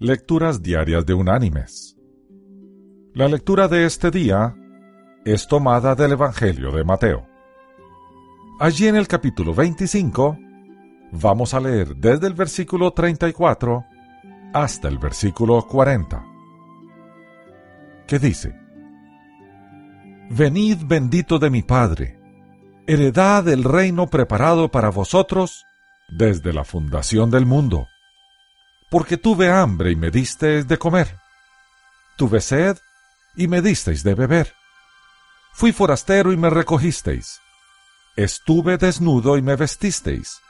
[0.00, 1.96] Lecturas Diarias de Unánimes.
[3.14, 4.54] La lectura de este día
[5.24, 7.26] es tomada del Evangelio de Mateo.
[8.60, 10.38] Allí en el capítulo 25
[11.10, 13.84] vamos a leer desde el versículo 34
[14.54, 16.24] hasta el versículo 40,
[18.06, 18.54] que dice,
[20.30, 22.20] Venid bendito de mi Padre,
[22.86, 25.64] heredad el reino preparado para vosotros
[26.08, 27.88] desde la fundación del mundo
[28.90, 31.18] porque tuve hambre y me disteis de comer.
[32.16, 32.78] Tuve sed
[33.36, 34.54] y me disteis de beber.
[35.52, 37.40] Fui forastero y me recogisteis.
[38.16, 40.40] Estuve desnudo y me vestisteis.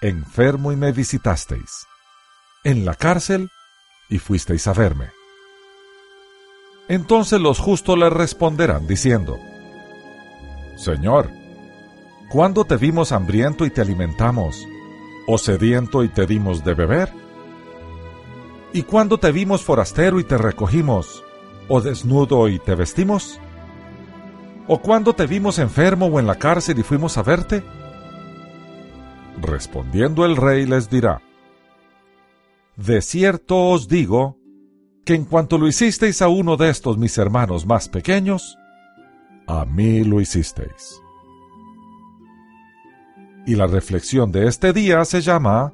[0.00, 1.86] Enfermo y me visitasteis.
[2.64, 3.50] En la cárcel
[4.08, 5.10] y fuisteis a verme.
[6.88, 9.38] Entonces los justos le responderán diciendo,
[10.76, 11.30] Señor,
[12.30, 14.56] ¿cuándo te vimos hambriento y te alimentamos,
[15.26, 17.21] o sediento y te dimos de beber?
[18.72, 21.22] ¿Y cuándo te vimos forastero y te recogimos?
[21.68, 23.38] ¿O desnudo y te vestimos?
[24.66, 27.62] ¿O cuándo te vimos enfermo o en la cárcel y fuimos a verte?
[29.40, 31.20] Respondiendo el rey les dirá,
[32.76, 34.38] De cierto os digo,
[35.04, 38.56] que en cuanto lo hicisteis a uno de estos mis hermanos más pequeños,
[39.46, 41.02] a mí lo hicisteis.
[43.44, 45.72] Y la reflexión de este día se llama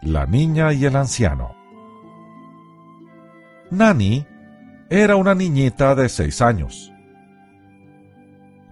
[0.00, 1.57] La niña y el anciano.
[3.70, 4.26] Nani
[4.90, 6.92] era una niñita de seis años.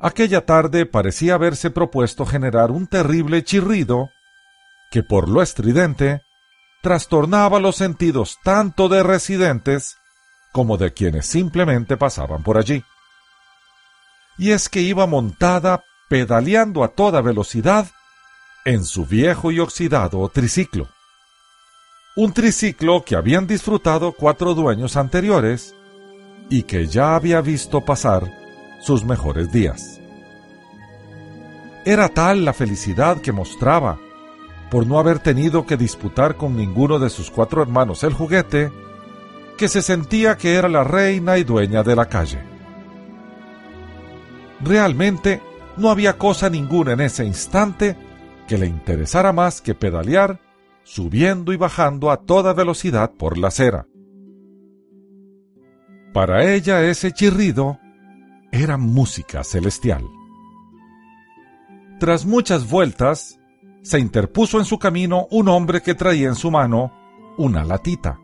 [0.00, 4.10] Aquella tarde parecía haberse propuesto generar un terrible chirrido
[4.90, 6.22] que por lo estridente
[6.82, 9.96] trastornaba los sentidos tanto de residentes
[10.52, 12.84] como de quienes simplemente pasaban por allí.
[14.38, 17.88] Y es que iba montada pedaleando a toda velocidad
[18.64, 20.88] en su viejo y oxidado triciclo
[22.16, 25.74] un triciclo que habían disfrutado cuatro dueños anteriores
[26.48, 28.32] y que ya había visto pasar
[28.80, 30.00] sus mejores días.
[31.84, 33.98] Era tal la felicidad que mostraba
[34.70, 38.72] por no haber tenido que disputar con ninguno de sus cuatro hermanos el juguete,
[39.58, 42.42] que se sentía que era la reina y dueña de la calle.
[44.62, 45.42] Realmente
[45.76, 47.94] no había cosa ninguna en ese instante
[48.48, 50.40] que le interesara más que pedalear
[50.86, 53.88] subiendo y bajando a toda velocidad por la acera.
[56.14, 57.80] Para ella ese chirrido
[58.52, 60.04] era música celestial.
[61.98, 63.40] Tras muchas vueltas,
[63.82, 66.92] se interpuso en su camino un hombre que traía en su mano
[67.36, 68.20] una latita.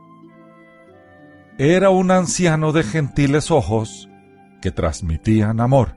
[1.59, 4.09] Era un anciano de gentiles ojos
[4.61, 5.97] que transmitían amor.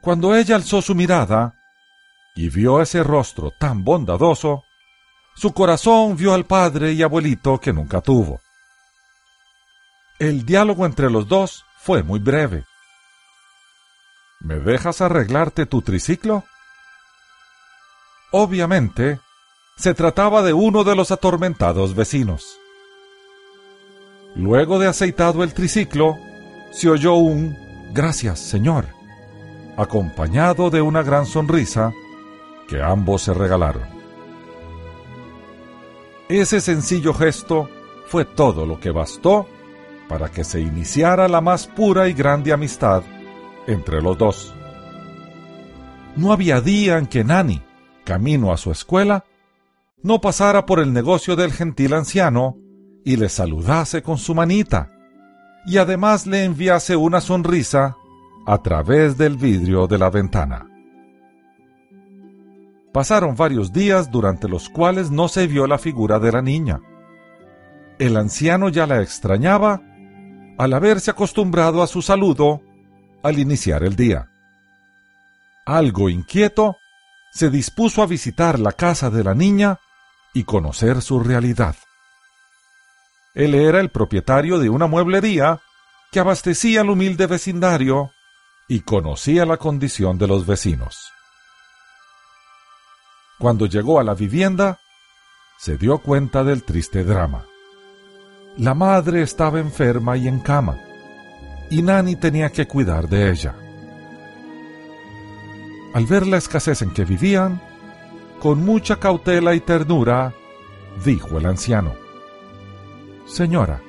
[0.00, 1.54] Cuando ella alzó su mirada
[2.34, 4.62] y vio ese rostro tan bondadoso,
[5.36, 8.40] su corazón vio al padre y abuelito que nunca tuvo.
[10.18, 12.64] El diálogo entre los dos fue muy breve.
[14.40, 16.44] ¿Me dejas arreglarte tu triciclo?
[18.32, 19.20] Obviamente,
[19.76, 22.58] se trataba de uno de los atormentados vecinos.
[24.34, 26.18] Luego de aceitado el triciclo,
[26.72, 28.86] se oyó un Gracias, señor,
[29.78, 31.92] acompañado de una gran sonrisa
[32.68, 33.95] que ambos se regalaron.
[36.28, 37.68] Ese sencillo gesto
[38.06, 39.46] fue todo lo que bastó
[40.08, 43.02] para que se iniciara la más pura y grande amistad
[43.66, 44.54] entre los dos.
[46.16, 47.62] No había día en que Nani,
[48.04, 49.24] camino a su escuela,
[50.02, 52.56] no pasara por el negocio del gentil anciano
[53.04, 54.90] y le saludase con su manita,
[55.64, 57.96] y además le enviase una sonrisa
[58.46, 60.75] a través del vidrio de la ventana.
[62.96, 66.80] Pasaron varios días durante los cuales no se vio la figura de la niña.
[67.98, 69.82] El anciano ya la extrañaba
[70.56, 72.62] al haberse acostumbrado a su saludo
[73.22, 74.30] al iniciar el día.
[75.66, 76.78] Algo inquieto,
[77.34, 79.78] se dispuso a visitar la casa de la niña
[80.32, 81.76] y conocer su realidad.
[83.34, 85.60] Él era el propietario de una mueblería
[86.10, 88.12] que abastecía al humilde vecindario
[88.68, 91.12] y conocía la condición de los vecinos.
[93.38, 94.80] Cuando llegó a la vivienda,
[95.58, 97.44] se dio cuenta del triste drama.
[98.56, 100.78] La madre estaba enferma y en cama,
[101.68, 103.54] y Nani tenía que cuidar de ella.
[105.92, 107.60] Al ver la escasez en que vivían,
[108.40, 110.32] con mucha cautela y ternura,
[111.04, 111.94] dijo el anciano,
[113.26, 113.82] Señora,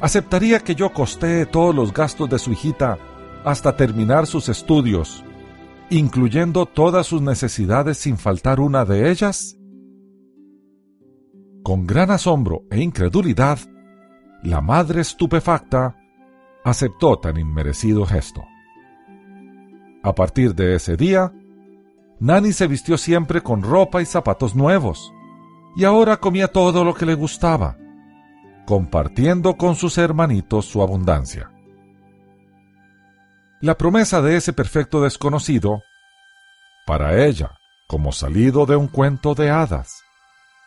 [0.00, 2.98] ¿aceptaría que yo costee todos los gastos de su hijita
[3.44, 5.24] hasta terminar sus estudios
[5.90, 9.56] incluyendo todas sus necesidades sin faltar una de ellas?
[11.62, 13.58] Con gran asombro e incredulidad,
[14.42, 15.96] la madre estupefacta
[16.64, 18.44] aceptó tan inmerecido gesto.
[20.02, 21.32] A partir de ese día,
[22.20, 25.12] Nani se vistió siempre con ropa y zapatos nuevos,
[25.76, 27.76] y ahora comía todo lo que le gustaba,
[28.66, 31.52] compartiendo con sus hermanitos su abundancia.
[33.60, 35.82] La promesa de ese perfecto desconocido,
[36.86, 37.58] para ella,
[37.88, 40.04] como salido de un cuento de hadas,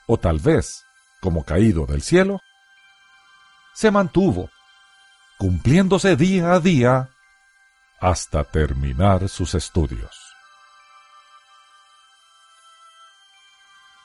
[0.07, 0.83] o tal vez
[1.21, 2.41] como caído del cielo,
[3.73, 4.49] se mantuvo,
[5.37, 7.09] cumpliéndose día a día
[8.01, 10.13] hasta terminar sus estudios.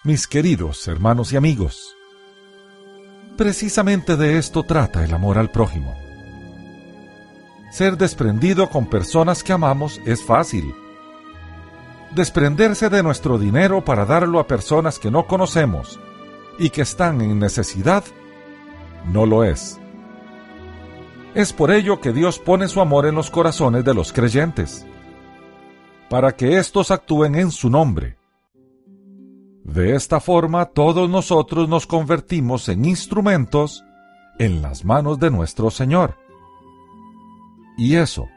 [0.05, 1.97] Mis queridos hermanos y amigos,
[3.37, 6.06] precisamente de esto trata el amor al prójimo.
[7.71, 10.75] Ser desprendido con personas que amamos es fácil.
[12.15, 15.99] Desprenderse de nuestro dinero para darlo a personas que no conocemos
[16.59, 18.05] y que están en necesidad
[19.13, 19.79] no lo es.
[21.35, 24.87] Es por ello que Dios pone su amor en los corazones de los creyentes,
[26.09, 28.17] para que éstos actúen en su nombre.
[29.65, 33.85] De esta forma todos nosotros nos convertimos en instrumentos
[34.39, 36.26] en las manos de nuestro Señor.
[37.77, 38.31] Y eso,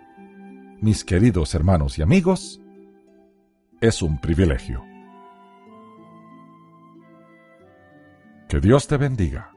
[0.81, 2.61] mis queridos hermanos y amigos,
[3.79, 4.83] es un privilegio.
[8.49, 9.53] Que Dios te bendiga.